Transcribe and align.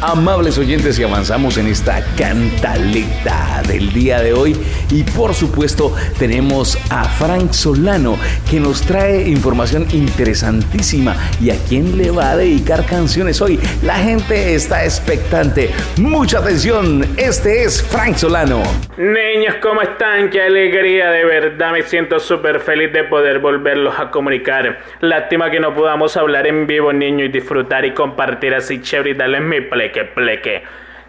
amables 0.00 0.58
oyentes, 0.58 0.98
y 0.98 1.04
avanzamos 1.04 1.58
en 1.58 1.66
esta 1.66 2.04
cantaleta 2.16 3.62
del 3.66 3.92
día 3.92 4.20
de 4.20 4.32
hoy. 4.32 4.56
Y 4.90 5.02
por 5.02 5.34
supuesto, 5.34 5.94
tenemos 6.18 6.78
a 6.90 7.04
Frank 7.04 7.52
Solano 7.52 8.16
que 8.50 8.60
nos 8.60 8.82
trae 8.82 9.28
información 9.28 9.86
interesantísima. 9.92 11.16
¿Y 11.40 11.50
a 11.50 11.56
quién 11.68 11.96
le 11.96 12.10
va 12.10 12.30
a 12.30 12.36
dedicar 12.36 12.84
canciones 12.86 13.40
hoy? 13.40 13.58
La 13.82 13.96
gente 13.96 14.54
está 14.54 14.84
expectante. 14.84 15.70
Mucha 15.98 16.38
atención, 16.38 17.06
este 17.16 17.64
es 17.64 17.82
Frank 17.82 18.16
Solano. 18.16 18.62
Niños, 18.96 19.56
¿cómo 19.62 19.82
están? 19.82 20.30
Qué 20.30 20.42
alegría, 20.42 21.10
de 21.10 21.24
verdad 21.24 21.72
me 21.72 21.82
siento 21.82 22.18
súper 22.18 22.60
feliz 22.60 22.92
de 22.92 23.04
poder 23.04 23.38
volverlos 23.38 23.98
a 23.98 24.10
comunicar. 24.10 24.80
Lástima 25.00 25.50
que 25.50 25.60
no 25.60 25.74
podamos 25.74 26.16
hablar 26.16 26.46
en 26.46 26.66
vivo, 26.66 26.92
niño, 26.92 27.24
y 27.24 27.28
disfrutar 27.28 27.84
y 27.84 27.92
compartir 27.92 28.54
así 28.54 28.80
chévere 28.80 29.10
y 29.10 29.14
darles 29.14 29.42
mi 29.42 29.60
pleque, 29.90 30.04
pleque. 30.04 30.62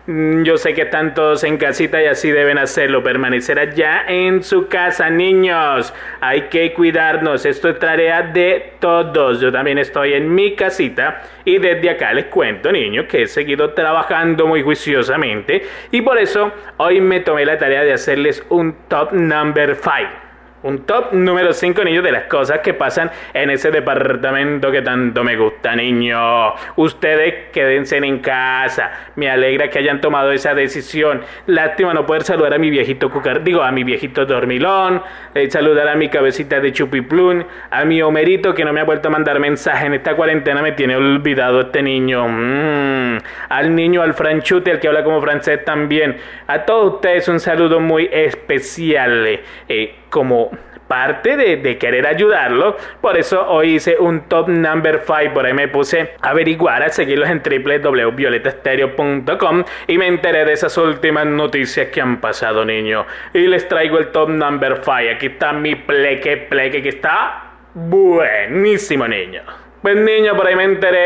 Mm, 0.08 0.44
yo 0.44 0.58
sé 0.58 0.74
que 0.74 0.82
están 0.82 1.14
todos 1.14 1.44
en 1.44 1.58
casita 1.58 2.02
y 2.02 2.08
así 2.08 2.32
deben 2.32 2.58
hacerlo, 2.58 3.04
permanecer 3.04 3.60
allá 3.60 4.04
en 4.08 4.42
su 4.42 4.68
casa, 4.68 5.12
niños. 5.12 5.94
Hay 6.22 6.44
que 6.44 6.74
cuidarnos, 6.74 7.46
esto 7.46 7.70
es 7.70 7.78
tarea 7.78 8.24
de 8.24 8.74
todos. 8.80 9.40
Yo 9.40 9.52
también 9.52 9.78
estoy 9.78 10.14
en 10.14 10.34
mi 10.34 10.56
casita 10.56 11.22
y 11.46 11.60
desde 11.60 11.92
acá 11.92 12.14
les 12.14 12.26
cuento, 12.26 12.72
niños, 12.72 13.06
que 13.06 13.24
he 13.24 13.28
seguido 13.28 13.74
trabajando 13.74 14.48
muy 14.48 14.64
juiciosamente 14.64 15.62
y 15.92 16.02
por 16.02 16.18
eso 16.18 16.52
hoy 16.78 17.00
me 17.00 17.20
tomé 17.20 17.46
la 17.46 17.60
tarea 17.60 17.84
de 17.84 17.94
hacerles 17.94 18.44
un 18.50 18.76
top 18.88 19.12
number 19.14 19.76
5. 19.76 20.31
Un 20.64 20.86
top 20.86 21.14
número 21.14 21.54
5, 21.54 21.84
niños, 21.84 22.04
de 22.04 22.12
las 22.12 22.26
cosas 22.26 22.60
que 22.60 22.76
pasan 22.76 23.10
en 23.34 23.50
ese 23.50 23.72
departamento 23.72 24.72
que 24.72 24.84
tanto 24.84 25.24
me 25.24 25.36
gusta, 25.36 25.76
niños. 25.76 26.54
Ustedes 26.76 27.50
quédense 27.52 27.98
en 27.98 28.20
casa. 28.20 28.92
Me 29.16 29.28
alegra 29.28 29.72
que 29.72 29.80
hayan 29.80 30.02
tomado 30.02 30.32
esa 30.32 30.54
decisión. 30.54 31.22
Lástima 31.48 31.96
no 31.96 32.06
poder 32.06 32.24
saludar 32.24 32.54
a 32.54 32.60
mi 32.60 32.70
viejito 32.70 33.10
cucar, 33.10 33.44
digo, 33.44 33.64
a 33.64 33.72
mi 33.72 33.84
viejito 33.84 34.26
dormilón, 34.28 35.02
eh, 35.34 35.50
saludar 35.50 35.88
a 35.88 35.96
mi 35.96 36.10
cabecita 36.10 36.60
de 36.60 36.72
chupiplún, 36.72 37.44
a 37.72 37.84
mi 37.86 38.04
homerito 38.04 38.54
que 38.54 38.64
no 38.64 38.72
me 38.72 38.82
ha 38.82 38.84
vuelto 38.84 39.08
a 39.08 39.12
mandar 39.12 39.40
mensaje 39.40 39.88
en 39.88 39.96
esta 39.96 40.16
cuarentena, 40.16 40.62
me 40.62 40.74
tiene 40.74 40.96
olvidado 40.96 41.62
este 41.62 41.82
niño. 41.82 42.28
Mm. 42.28 43.18
Al 43.50 43.76
niño, 43.76 44.04
al 44.04 44.14
franchute, 44.14 44.70
al 44.70 44.80
que 44.80 44.88
habla 44.88 45.04
como 45.04 45.22
francés 45.22 45.66
también. 45.66 46.18
A 46.46 46.66
todos 46.66 46.96
ustedes 46.96 47.28
un 47.28 47.40
saludo 47.40 47.80
muy 47.80 48.10
especial. 48.12 49.40
Eh, 49.68 49.96
como 50.12 50.52
parte 50.88 51.36
de, 51.38 51.78
querer 51.78 52.06
ayudarlo. 52.06 52.76
Por 53.00 53.18
eso 53.18 53.48
hoy 53.48 53.76
hice 53.76 53.98
un 53.98 54.28
top 54.28 54.50
number 54.50 55.04
5. 55.06 55.34
Por 55.34 55.46
ahí 55.46 55.54
me 55.54 55.70
puse 55.70 56.16
a 56.22 56.32
averiguar, 56.32 56.84
a 56.84 56.90
seguirlos 56.90 57.30
en 57.30 57.42
www.violetastereo.com 57.42 59.64
y 59.88 59.98
me 59.98 60.08
enteré 60.08 60.44
de 60.44 60.52
esas 60.52 60.78
últimas 60.78 61.26
noticias 61.26 61.88
que 61.88 62.02
han 62.02 62.20
pasado, 62.20 62.66
niño. 62.66 63.06
Y 63.34 63.48
les 63.48 63.70
traigo 63.70 64.00
el 64.00 64.10
top 64.10 64.28
number 64.30 64.82
5. 64.84 64.92
Aquí 65.16 65.28
está 65.28 65.54
mi 65.54 65.76
pleque, 65.76 66.36
pleque, 66.36 66.84
que 66.84 66.90
está 66.90 67.54
buenísimo, 67.74 69.08
niño. 69.08 69.44
Pues 69.82 69.96
niño, 69.96 70.36
por 70.36 70.46
ahí 70.46 70.56
me 70.56 70.66
enteré 70.66 71.00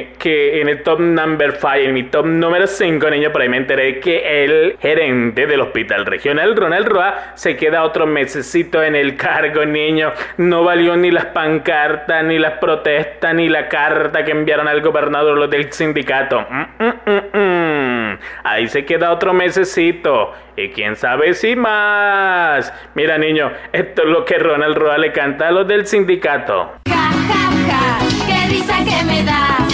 eh, 0.00 0.12
que 0.18 0.60
en 0.60 0.68
el 0.68 0.82
top 0.82 0.98
number 0.98 1.52
5, 1.52 1.68
en 1.76 1.94
mi 1.94 2.02
top 2.02 2.26
número 2.26 2.66
5, 2.66 3.08
niño, 3.08 3.30
por 3.30 3.40
ahí 3.40 3.48
me 3.48 3.58
enteré 3.58 4.00
que 4.00 4.44
el 4.44 4.76
gerente 4.80 5.46
del 5.46 5.60
hospital 5.60 6.04
regional, 6.06 6.56
Ronald 6.56 6.88
Roa, 6.88 7.32
se 7.34 7.56
queda 7.56 7.84
otro 7.84 8.06
mesecito 8.06 8.82
en 8.82 8.96
el 8.96 9.16
cargo, 9.16 9.64
niño. 9.64 10.12
No 10.38 10.64
valió 10.64 10.96
ni 10.96 11.12
las 11.12 11.26
pancartas, 11.26 12.24
ni 12.24 12.40
las 12.40 12.54
protestas, 12.54 13.32
ni 13.32 13.48
la 13.48 13.68
carta 13.68 14.24
que 14.24 14.32
enviaron 14.32 14.66
al 14.66 14.80
gobernador 14.80 15.38
los 15.38 15.48
del 15.48 15.72
sindicato. 15.72 16.44
Mm, 16.50 16.84
mm, 16.84 17.38
mm, 17.38 18.18
ahí 18.42 18.66
se 18.66 18.84
queda 18.84 19.12
otro 19.12 19.32
mesecito. 19.32 20.32
Y 20.56 20.70
quién 20.70 20.96
sabe 20.96 21.32
si 21.34 21.54
más. 21.54 22.74
Mira, 22.96 23.18
niño, 23.18 23.52
esto 23.72 24.02
es 24.02 24.08
lo 24.08 24.24
que 24.24 24.36
Ronald 24.36 24.76
Roa 24.76 24.98
le 24.98 25.12
canta 25.12 25.46
a 25.46 25.52
los 25.52 25.68
del 25.68 25.86
sindicato 25.86 26.80
risa 28.60 28.84
que 28.84 29.04
me 29.04 29.22
da. 29.24 29.69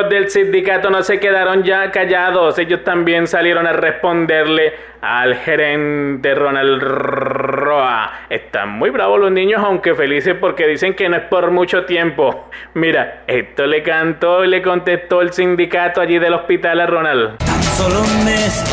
Los 0.00 0.08
del 0.08 0.30
sindicato 0.30 0.88
no 0.88 1.02
se 1.02 1.20
quedaron 1.20 1.62
ya 1.62 1.90
callados, 1.90 2.58
ellos 2.58 2.82
también 2.84 3.26
salieron 3.26 3.66
a 3.66 3.74
responderle 3.74 4.72
al 5.02 5.34
gerente 5.34 6.34
Ronald 6.34 6.80
Roa. 6.80 8.10
Están 8.30 8.70
muy 8.70 8.88
bravos 8.88 9.20
los 9.20 9.30
niños, 9.30 9.60
aunque 9.62 9.94
felices 9.94 10.36
porque 10.40 10.66
dicen 10.66 10.94
que 10.94 11.06
no 11.10 11.16
es 11.16 11.24
por 11.24 11.50
mucho 11.50 11.84
tiempo. 11.84 12.48
Mira, 12.72 13.24
esto 13.26 13.66
le 13.66 13.82
cantó 13.82 14.42
y 14.42 14.48
le 14.48 14.62
contestó 14.62 15.20
el 15.20 15.34
sindicato 15.34 16.00
allí 16.00 16.18
del 16.18 16.32
hospital 16.32 16.80
a 16.80 16.86
Ronald. 16.86 17.36
Tan 17.36 17.62
solo 17.62 18.00
un 18.00 18.24
mes, 18.24 18.64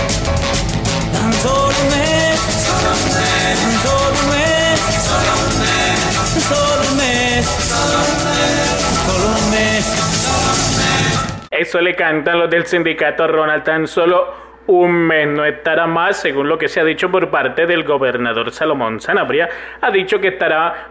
tan 1.11 1.33
solo 1.33 1.67
un 1.67 1.89
mes, 1.89 2.39
solo 2.39 2.89
un 2.89 3.09
mes, 3.09 3.59
solo 3.67 4.13
un 4.13 4.29
mes, 4.29 4.55
solo 9.05 9.27
un 9.27 9.51
mes. 9.51 10.16
Eso 11.57 11.81
le 11.81 11.95
cantan 11.95 12.39
los 12.39 12.49
del 12.49 12.65
sindicato 12.65 13.27
Ronald 13.27 13.63
tan 13.63 13.87
solo 13.87 14.47
un 14.67 14.91
mes 14.91 15.27
no 15.27 15.45
estará 15.45 15.87
más, 15.87 16.17
según 16.17 16.49
lo 16.49 16.57
que 16.57 16.67
se 16.67 16.81
ha 16.81 16.83
dicho 16.83 17.09
por 17.09 17.29
parte 17.29 17.65
del 17.65 17.83
gobernador 17.83 18.51
Salomón 18.51 18.99
Sanabria, 18.99 19.49
ha 19.81 19.89
dicho 19.91 20.19
que 20.19 20.27
estará 20.27 20.89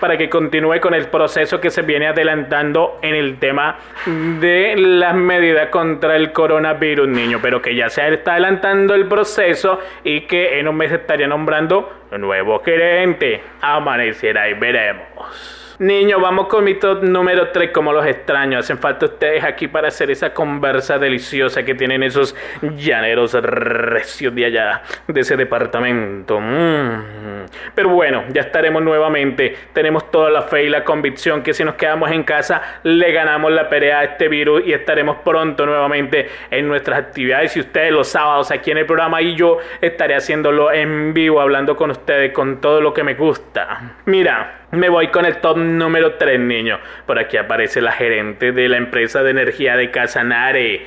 para 0.00 0.18
que 0.18 0.28
continúe 0.28 0.78
con 0.80 0.94
el 0.94 1.06
proceso 1.08 1.60
que 1.60 1.70
se 1.70 1.82
viene 1.82 2.06
adelantando 2.06 2.98
en 3.02 3.14
el 3.14 3.38
tema 3.38 3.78
de 4.06 4.74
las 4.76 5.14
medidas 5.14 5.68
contra 5.70 6.16
el 6.16 6.32
coronavirus, 6.32 7.08
niño, 7.08 7.38
pero 7.42 7.62
que 7.62 7.74
ya 7.74 7.88
se 7.88 8.06
está 8.12 8.32
adelantando 8.32 8.94
el 8.94 9.06
proceso 9.06 9.80
y 10.04 10.22
que 10.22 10.58
en 10.58 10.68
un 10.68 10.76
mes 10.76 10.92
estaría 10.92 11.26
nombrando 11.26 12.04
nuevo 12.18 12.62
gerente. 12.62 13.42
Amanecerá 13.62 14.50
y 14.50 14.54
veremos. 14.54 15.63
Niño, 15.78 16.20
vamos 16.20 16.46
con 16.46 16.62
mi 16.62 16.74
top 16.74 17.02
número 17.02 17.48
3, 17.48 17.70
como 17.72 17.92
los 17.92 18.06
extraños. 18.06 18.64
Hacen 18.64 18.78
falta 18.78 19.06
ustedes 19.06 19.42
aquí 19.42 19.66
para 19.66 19.88
hacer 19.88 20.08
esa 20.08 20.32
conversa 20.32 21.00
deliciosa 21.00 21.64
que 21.64 21.74
tienen 21.74 22.04
esos 22.04 22.36
llaneros 22.76 23.32
recios 23.32 24.32
de 24.36 24.44
allá, 24.44 24.82
de 25.08 25.20
ese 25.20 25.36
departamento. 25.36 26.38
Mm. 26.40 27.46
Pero 27.74 27.88
bueno, 27.88 28.24
ya 28.32 28.42
estaremos 28.42 28.82
nuevamente. 28.82 29.56
Tenemos 29.72 30.12
toda 30.12 30.30
la 30.30 30.42
fe 30.42 30.64
y 30.64 30.68
la 30.68 30.84
convicción 30.84 31.42
que 31.42 31.52
si 31.52 31.64
nos 31.64 31.74
quedamos 31.74 32.12
en 32.12 32.22
casa, 32.22 32.62
le 32.84 33.10
ganamos 33.10 33.50
la 33.50 33.68
pelea 33.68 33.98
a 33.98 34.04
este 34.04 34.28
virus 34.28 34.62
y 34.64 34.72
estaremos 34.72 35.16
pronto 35.24 35.66
nuevamente 35.66 36.28
en 36.52 36.68
nuestras 36.68 37.00
actividades. 37.00 37.56
Y 37.56 37.60
ustedes 37.60 37.90
los 37.90 38.06
sábados 38.06 38.52
aquí 38.52 38.70
en 38.70 38.78
el 38.78 38.86
programa 38.86 39.20
y 39.22 39.34
yo 39.34 39.58
estaré 39.80 40.14
haciéndolo 40.14 40.70
en 40.70 41.12
vivo, 41.12 41.40
hablando 41.40 41.74
con 41.74 41.90
ustedes 41.90 42.32
con 42.32 42.60
todo 42.60 42.80
lo 42.80 42.94
que 42.94 43.02
me 43.02 43.14
gusta. 43.14 43.96
Mira. 44.04 44.60
Me 44.74 44.88
voy 44.88 45.08
con 45.08 45.24
el 45.24 45.36
top 45.36 45.56
número 45.56 46.14
3, 46.14 46.40
niño. 46.40 46.80
Por 47.06 47.18
aquí 47.18 47.36
aparece 47.36 47.80
la 47.80 47.92
gerente 47.92 48.50
de 48.50 48.68
la 48.68 48.76
empresa 48.76 49.22
de 49.22 49.30
energía 49.30 49.76
de 49.76 49.92
Casanare. 49.92 50.82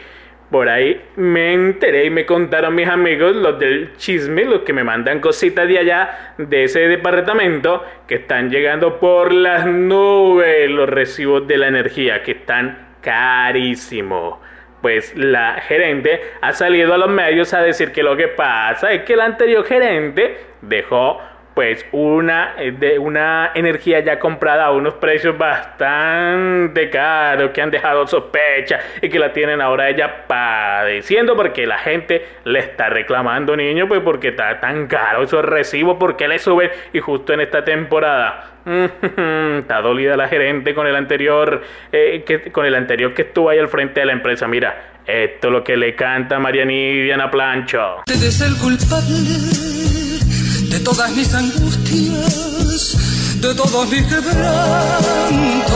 Por 0.51 0.67
ahí 0.67 1.01
me 1.15 1.53
enteré 1.53 2.05
y 2.05 2.09
me 2.09 2.25
contaron 2.25 2.75
mis 2.75 2.87
amigos, 2.87 3.35
los 3.35 3.57
del 3.59 3.95
chisme, 3.95 4.43
los 4.43 4.61
que 4.61 4.73
me 4.73 4.83
mandan 4.83 5.21
cositas 5.21 5.67
de 5.67 5.79
allá, 5.79 6.33
de 6.37 6.65
ese 6.65 6.81
departamento, 6.87 7.83
que 8.07 8.15
están 8.15 8.49
llegando 8.49 8.99
por 8.99 9.33
las 9.33 9.65
nubes 9.65 10.69
los 10.69 10.89
recibos 10.89 11.47
de 11.47 11.57
la 11.57 11.67
energía, 11.67 12.23
que 12.23 12.31
están 12.31 12.95
carísimos. 13.01 14.39
Pues 14.81 15.15
la 15.15 15.61
gerente 15.61 16.21
ha 16.41 16.53
salido 16.53 16.93
a 16.93 16.97
los 16.97 17.09
medios 17.09 17.53
a 17.53 17.61
decir 17.61 17.91
que 17.91 18.03
lo 18.03 18.15
que 18.17 18.27
pasa 18.27 18.91
es 18.91 19.03
que 19.03 19.13
el 19.13 19.21
anterior 19.21 19.65
gerente 19.65 20.37
dejó 20.61 21.21
pues 21.57 21.83
una, 21.91 22.53
eh, 22.59 22.71
de 22.71 22.99
una 22.99 23.49
energía 23.55 23.99
ya 24.01 24.19
comprada 24.19 24.65
a 24.65 24.71
unos 24.71 24.93
precios 24.93 25.35
bastante 25.35 26.91
caros 26.91 27.49
que 27.49 27.63
han 27.63 27.71
dejado 27.71 28.05
sospecha 28.05 28.79
y 29.01 29.09
que 29.09 29.17
la 29.17 29.33
tienen 29.33 29.59
ahora 29.59 29.89
ella 29.89 30.27
padeciendo 30.27 31.35
porque 31.35 31.65
la 31.65 31.79
gente 31.79 32.23
le 32.43 32.59
está 32.59 32.89
reclamando 32.89 33.57
niño 33.57 33.87
pues 33.87 34.01
porque 34.01 34.27
está 34.27 34.59
tan 34.59 34.85
caro 34.85 35.23
esos 35.23 35.43
recibos 35.43 35.97
porque 35.99 36.27
le 36.27 36.37
suben 36.37 36.69
y 36.93 36.99
justo 36.99 37.33
en 37.33 37.41
esta 37.41 37.65
temporada 37.65 38.51
está 39.57 39.81
dolida 39.81 40.15
la 40.15 40.27
gerente 40.27 40.75
con 40.75 40.85
el 40.85 40.95
anterior 40.95 41.63
eh, 41.91 42.23
que, 42.23 42.51
con 42.51 42.67
el 42.67 42.75
anterior 42.75 43.15
que 43.15 43.23
estuvo 43.23 43.49
ahí 43.49 43.57
al 43.57 43.67
frente 43.67 44.01
de 44.01 44.05
la 44.05 44.11
empresa. 44.11 44.47
Mira 44.47 44.91
esto 45.07 45.47
es 45.47 45.53
lo 45.53 45.63
que 45.63 45.75
le 45.75 45.95
canta 45.95 46.37
Mariani 46.37 47.01
Diana 47.01 47.31
Plancho. 47.31 48.03
El 48.05 48.57
culpable 48.57 49.76
de 50.69 50.79
todas 50.79 51.11
mis 51.15 51.33
angustias, 51.33 52.97
de 53.41 53.55
todos 53.55 53.89
mis 53.89 54.03
quebrantos. 54.03 55.67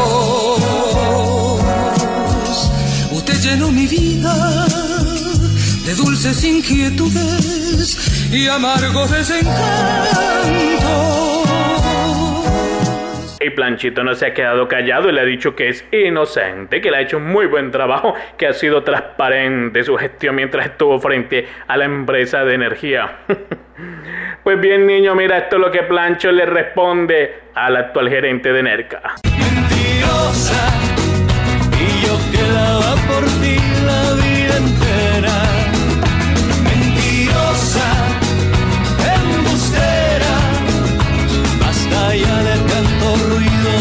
Usted 3.11 3.41
llenó 3.41 3.71
mi 3.71 3.87
vida 3.87 4.65
de 5.85 5.95
dulces 5.95 6.43
inquietudes 6.43 8.31
y 8.31 8.47
amargos 8.47 9.11
desencantos. 9.11 9.61
Y 13.43 13.49
Planchito 13.49 14.03
no 14.03 14.13
se 14.13 14.27
ha 14.27 14.33
quedado 14.33 14.67
callado 14.67 15.09
y 15.09 15.13
le 15.13 15.21
ha 15.21 15.25
dicho 15.25 15.55
que 15.55 15.69
es 15.69 15.83
inocente, 15.91 16.79
que 16.79 16.91
le 16.91 16.97
ha 16.97 17.01
hecho 17.01 17.17
un 17.17 17.25
muy 17.25 17.47
buen 17.47 17.71
trabajo, 17.71 18.13
que 18.37 18.45
ha 18.45 18.53
sido 18.53 18.83
transparente 18.83 19.83
su 19.83 19.97
gestión 19.97 20.35
mientras 20.35 20.67
estuvo 20.67 20.99
frente 20.99 21.47
a 21.67 21.75
la 21.75 21.85
empresa 21.85 22.43
de 22.43 22.53
energía. 22.53 23.21
pues 24.43 24.59
bien, 24.59 24.87
niño, 24.87 25.15
mira 25.15 25.37
esto 25.37 25.57
es 25.57 25.61
lo 25.61 25.71
que 25.71 25.83
Plancho 25.83 26.31
le 26.31 26.45
responde 26.45 27.41
al 27.53 27.75
actual 27.75 28.09
gerente 28.09 28.51
de 28.51 28.63
Nerca. 28.63 29.15
Mentirosa, 29.23 30.69
y 31.79 32.05
yo 32.05 32.17
quedaba 32.31 32.95
por 33.07 33.23
ti 33.41 33.57
la 33.85 34.13
vida 34.13 34.57
entera. 34.57 35.35
Mentirosa, 36.63 37.89
embustera, 39.15 40.35
basta 41.59 42.15
ya 42.15 42.37
de 42.43 42.55
tanto 42.69 43.05
ruido. 43.29 43.75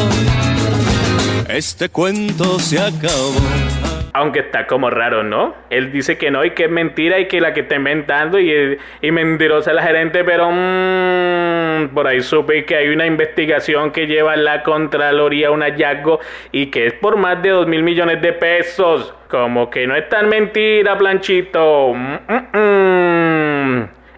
Este 1.48 1.88
cuento 1.88 2.58
se 2.58 2.78
acabó. 2.78 3.89
Aunque 4.12 4.40
está 4.40 4.66
como 4.66 4.90
raro, 4.90 5.22
¿no? 5.22 5.54
Él 5.70 5.92
dice 5.92 6.18
que 6.18 6.30
no 6.30 6.44
y 6.44 6.50
que 6.50 6.64
es 6.64 6.70
mentira 6.70 7.18
y 7.18 7.26
que 7.26 7.40
la 7.40 7.54
que 7.54 7.60
está 7.60 7.76
inventando 7.76 8.40
y, 8.40 8.78
y 9.00 9.10
mentirosa 9.12 9.72
la 9.72 9.82
gerente, 9.82 10.24
pero 10.24 10.50
mmm, 10.50 11.94
por 11.94 12.06
ahí 12.06 12.20
supe 12.20 12.64
que 12.64 12.76
hay 12.76 12.88
una 12.88 13.06
investigación 13.06 13.92
que 13.92 14.06
lleva 14.06 14.36
la 14.36 14.62
Contraloría 14.62 15.50
un 15.50 15.62
hallazgo 15.62 16.20
y 16.52 16.66
que 16.66 16.86
es 16.86 16.92
por 16.94 17.16
más 17.16 17.42
de 17.42 17.50
dos 17.50 17.66
mil 17.66 17.82
millones 17.82 18.20
de 18.20 18.32
pesos. 18.32 19.14
Como 19.28 19.70
que 19.70 19.86
no 19.86 19.94
es 19.94 20.08
tan 20.08 20.28
mentira, 20.28 20.98
Planchito. 20.98 21.94
Mm, 21.94 22.18
mm, 22.26 22.58
mm. 22.58 23.39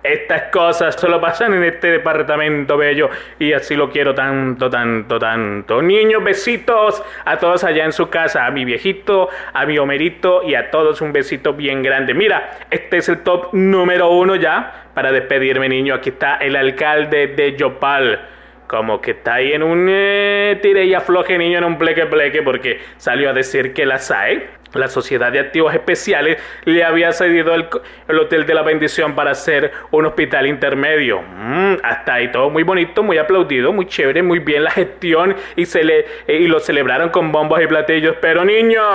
Estas 0.02 0.50
cosas 0.50 0.96
solo 0.96 1.20
pasan 1.20 1.54
en 1.54 1.62
este 1.62 1.92
departamento 1.92 2.76
bello 2.76 3.08
y 3.38 3.52
así 3.52 3.76
lo 3.76 3.88
quiero 3.88 4.14
tanto, 4.14 4.68
tanto, 4.68 5.16
tanto. 5.16 5.80
Niños, 5.80 6.24
besitos 6.24 7.04
a 7.24 7.38
todos 7.38 7.62
allá 7.62 7.84
en 7.84 7.92
su 7.92 8.10
casa, 8.10 8.46
a 8.46 8.50
mi 8.50 8.64
viejito, 8.64 9.28
a 9.52 9.64
mi 9.64 9.78
Homerito 9.78 10.42
y 10.42 10.56
a 10.56 10.72
todos 10.72 11.00
un 11.02 11.12
besito 11.12 11.54
bien 11.54 11.82
grande. 11.82 12.14
Mira, 12.14 12.58
este 12.70 12.96
es 12.96 13.08
el 13.08 13.22
top 13.22 13.50
número 13.52 14.10
uno 14.10 14.34
ya 14.34 14.88
para 14.92 15.12
despedirme, 15.12 15.68
niño. 15.68 15.94
Aquí 15.94 16.10
está 16.10 16.36
el 16.38 16.56
alcalde 16.56 17.28
de 17.28 17.56
Yopal. 17.56 18.28
Como 18.66 19.00
que 19.00 19.12
está 19.12 19.34
ahí 19.34 19.52
en 19.52 19.62
un 19.62 19.86
eh, 19.88 20.58
tire 20.62 20.84
y 20.84 20.94
afloje, 20.94 21.38
niño, 21.38 21.58
en 21.58 21.64
un 21.64 21.78
pleque 21.78 22.06
pleque, 22.06 22.42
porque 22.42 22.80
salió 22.96 23.30
a 23.30 23.32
decir 23.34 23.72
que 23.72 23.86
la 23.86 23.98
SAE 23.98 24.61
la 24.74 24.88
Sociedad 24.88 25.32
de 25.32 25.40
Activos 25.40 25.74
Especiales 25.74 26.38
le 26.64 26.84
había 26.84 27.12
cedido 27.12 27.54
el, 27.54 27.66
el, 28.08 28.18
Hotel 28.18 28.46
de 28.46 28.54
la 28.54 28.62
Bendición 28.62 29.14
para 29.14 29.32
hacer 29.32 29.72
un 29.90 30.06
hospital 30.06 30.46
intermedio. 30.46 31.22
Mm, 31.22 31.76
hasta 31.82 32.14
ahí 32.14 32.30
todo 32.30 32.50
muy 32.50 32.62
bonito, 32.62 33.02
muy 33.02 33.18
aplaudido, 33.18 33.72
muy 33.72 33.86
chévere, 33.86 34.22
muy 34.22 34.38
bien 34.38 34.64
la 34.64 34.70
gestión 34.70 35.34
y, 35.56 35.66
se 35.66 35.84
le, 35.84 36.06
eh, 36.26 36.38
y 36.40 36.46
lo 36.46 36.60
celebraron 36.60 37.10
con 37.10 37.32
bombos 37.32 37.60
y 37.62 37.66
platillos. 37.66 38.16
Pero 38.20 38.44
niños, 38.44 38.86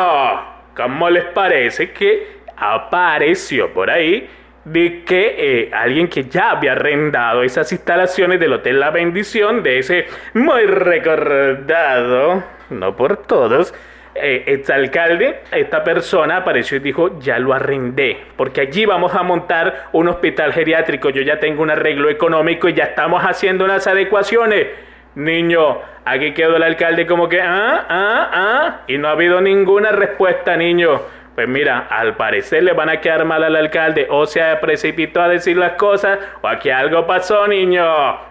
¿cómo 0.75 1.09
les 1.09 1.25
parece 1.25 1.91
que 1.91 2.37
apareció 2.55 3.73
por 3.73 3.89
ahí? 3.89 4.29
de 4.65 5.03
que 5.05 5.35
eh, 5.37 5.71
alguien 5.73 6.09
que 6.09 6.25
ya 6.25 6.51
había 6.51 6.73
arrendado 6.73 7.41
esas 7.43 7.71
instalaciones 7.71 8.37
del 8.39 8.51
Hotel 8.51 8.81
La 8.81 8.91
Bendición, 8.91 9.63
de 9.63 9.79
ese 9.79 10.07
muy 10.33 10.63
recordado, 10.65 12.43
no 12.69 12.95
por 12.97 13.15
todos, 13.15 13.73
eh, 14.19 14.43
exalcalde, 14.47 15.41
esta 15.51 15.83
persona 15.83 16.37
apareció 16.37 16.77
y 16.77 16.81
dijo, 16.81 17.19
ya 17.19 17.39
lo 17.39 17.53
arrendé, 17.53 18.17
porque 18.35 18.61
allí 18.61 18.85
vamos 18.85 19.13
a 19.15 19.23
montar 19.23 19.87
un 19.91 20.07
hospital 20.07 20.53
geriátrico, 20.53 21.09
yo 21.09 21.21
ya 21.21 21.39
tengo 21.39 21.61
un 21.61 21.69
arreglo 21.69 22.09
económico 22.09 22.67
y 22.69 22.73
ya 22.73 22.85
estamos 22.85 23.23
haciendo 23.23 23.65
unas 23.65 23.87
adecuaciones. 23.87 24.67
Niño, 25.15 25.81
aquí 26.05 26.33
quedó 26.33 26.57
el 26.57 26.63
alcalde 26.63 27.07
como 27.07 27.27
que, 27.27 27.41
ah, 27.41 27.85
ah, 27.89 28.29
ah, 28.33 28.79
y 28.87 28.97
no 28.97 29.07
ha 29.07 29.11
habido 29.11 29.41
ninguna 29.41 29.91
respuesta, 29.91 30.55
niño. 30.55 31.01
Pues 31.33 31.47
mira, 31.47 31.87
al 31.89 32.15
parecer 32.15 32.63
le 32.63 32.73
van 32.73 32.89
a 32.89 32.99
quedar 32.99 33.23
mal 33.25 33.43
al 33.43 33.55
alcalde, 33.55 34.07
o 34.09 34.25
se 34.25 34.41
precipitó 34.61 35.21
a 35.21 35.27
decir 35.27 35.57
las 35.57 35.73
cosas, 35.73 36.19
o 36.41 36.47
aquí 36.47 36.69
algo 36.69 37.05
pasó, 37.05 37.47
niño. 37.47 37.85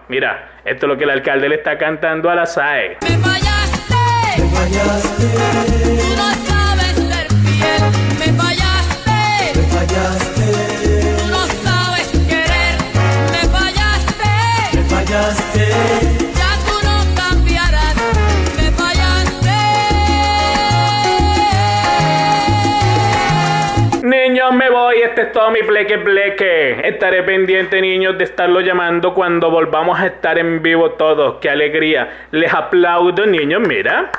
Mira, 0.09 0.49
esto 0.65 0.85
es 0.85 0.89
lo 0.89 0.97
que 0.97 1.05
el 1.05 1.11
alcalde 1.11 1.47
le 1.47 1.55
está 1.55 1.77
cantando 1.77 2.29
a 2.29 2.35
la 2.35 2.45
SAE. 2.45 2.97
Fallaste, 4.57 5.27
Me 5.27 5.43
fallaste, 5.43 5.97
tú 6.01 6.09
no 6.17 6.29
sabes 6.47 6.95
ser 7.09 7.27
fiel. 7.45 7.81
Me 8.19 8.27
fallaste, 8.41 9.19
me 9.55 9.63
fallaste, 9.73 10.47
tú 11.17 11.25
no 11.35 11.41
sabes 11.63 12.07
querer. 12.27 12.75
Me 13.33 13.41
fallaste, 13.55 14.31
me 14.73 14.81
fallaste. 14.93 15.65
ya 16.39 16.51
tú 16.65 16.75
no 16.87 16.95
cambiarás. 17.15 17.97
Me 18.57 18.67
fallaste. 18.79 19.57
Niños, 24.03 24.53
me 24.53 24.69
voy, 24.69 25.01
este 25.01 25.21
es 25.23 25.31
todo 25.31 25.51
mi 25.51 25.61
pleque 25.61 25.97
pleque. 25.99 26.87
Estaré 26.87 27.23
pendiente, 27.23 27.81
niños, 27.81 28.17
de 28.17 28.23
estarlo 28.23 28.61
llamando 28.61 29.13
cuando 29.13 29.51
volvamos 29.51 29.99
a 29.99 30.07
estar 30.07 30.39
en 30.39 30.61
vivo 30.63 30.91
todos. 30.91 31.37
¡Qué 31.41 31.49
alegría! 31.49 32.27
Les 32.31 32.53
aplaudo, 32.53 33.25
niños, 33.25 33.61
mira. 33.61 34.11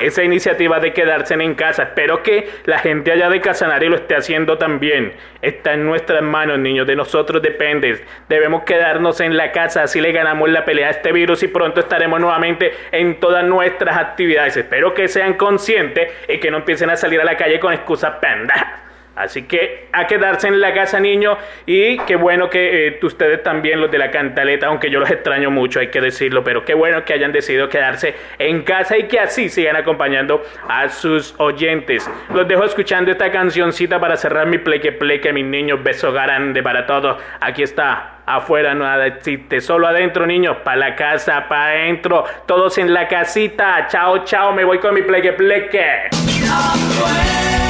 Esa 0.00 0.22
iniciativa 0.22 0.78
de 0.78 0.92
quedarse 0.92 1.34
en 1.34 1.56
casa, 1.56 1.82
espero 1.82 2.22
que 2.22 2.48
la 2.66 2.78
gente 2.78 3.10
allá 3.10 3.28
de 3.30 3.40
Casanare 3.40 3.88
lo 3.88 3.96
esté 3.96 4.14
haciendo 4.14 4.56
también. 4.56 5.12
Está 5.42 5.74
en 5.74 5.84
nuestras 5.84 6.22
manos, 6.22 6.60
niños, 6.60 6.86
de 6.86 6.94
nosotros 6.94 7.42
depende. 7.42 8.04
Debemos 8.28 8.62
quedarnos 8.62 9.20
en 9.20 9.36
la 9.36 9.50
casa, 9.50 9.82
así 9.82 10.00
le 10.00 10.12
ganamos 10.12 10.50
la 10.50 10.64
pelea 10.64 10.86
a 10.86 10.90
este 10.90 11.10
virus 11.10 11.42
y 11.42 11.48
pronto 11.48 11.80
estaremos 11.80 12.20
nuevamente 12.20 12.72
en 12.92 13.18
todas 13.18 13.42
nuestras 13.42 13.96
actividades. 13.96 14.56
Espero 14.56 14.94
que 14.94 15.08
sean 15.08 15.34
conscientes 15.34 16.12
y 16.28 16.38
que 16.38 16.52
no 16.52 16.58
empiecen 16.58 16.90
a 16.90 16.96
salir 16.96 17.20
a 17.20 17.24
la 17.24 17.36
calle 17.36 17.58
con 17.58 17.72
excusas 17.72 18.12
pendejas. 18.20 18.87
Así 19.18 19.42
que 19.42 19.88
a 19.92 20.06
quedarse 20.06 20.46
en 20.46 20.60
la 20.60 20.72
casa, 20.72 21.00
niños. 21.00 21.38
Y 21.66 21.98
qué 21.98 22.14
bueno 22.14 22.48
que 22.48 22.86
eh, 22.86 23.00
ustedes 23.02 23.42
también, 23.42 23.80
los 23.80 23.90
de 23.90 23.98
la 23.98 24.12
cantaleta, 24.12 24.68
aunque 24.68 24.90
yo 24.90 25.00
los 25.00 25.10
extraño 25.10 25.50
mucho, 25.50 25.80
hay 25.80 25.88
que 25.88 26.00
decirlo, 26.00 26.44
pero 26.44 26.64
qué 26.64 26.74
bueno 26.74 27.04
que 27.04 27.14
hayan 27.14 27.32
decidido 27.32 27.68
quedarse 27.68 28.14
en 28.38 28.62
casa 28.62 28.96
y 28.96 29.08
que 29.08 29.18
así 29.18 29.48
sigan 29.48 29.74
acompañando 29.74 30.44
a 30.68 30.88
sus 30.88 31.34
oyentes. 31.38 32.08
Los 32.32 32.46
dejo 32.46 32.62
escuchando 32.62 33.10
esta 33.10 33.32
cancioncita 33.32 33.98
para 33.98 34.16
cerrar 34.16 34.46
mi 34.46 34.58
pleque 34.58 34.92
pleque, 34.92 35.32
mis 35.32 35.44
niños. 35.44 35.82
Beso 35.82 36.12
grande 36.12 36.62
para 36.62 36.86
todos. 36.86 37.20
Aquí 37.40 37.64
está. 37.64 38.14
Afuera 38.24 38.74
nada 38.74 39.06
existe, 39.06 39.62
solo 39.62 39.88
adentro, 39.88 40.26
niños, 40.26 40.58
para 40.58 40.76
la 40.76 40.94
casa, 40.94 41.48
para 41.48 41.70
adentro, 41.70 42.24
todos 42.46 42.76
en 42.76 42.92
la 42.92 43.08
casita. 43.08 43.86
Chao, 43.88 44.22
chao, 44.24 44.52
me 44.52 44.64
voy 44.64 44.78
con 44.80 44.94
mi 44.94 45.00
pleque 45.00 45.32
pleque. 45.32 46.10
Afuera 46.52 47.67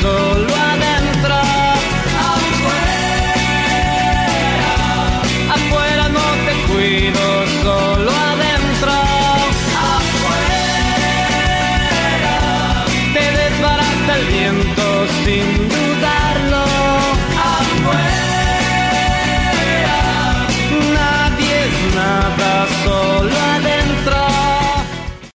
solo 0.00 0.63